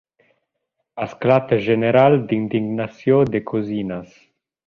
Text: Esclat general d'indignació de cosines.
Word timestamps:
Esclat 1.05 1.53
general 1.67 2.17
d'indignació 2.31 3.21
de 3.35 3.43
cosines. 3.53 4.19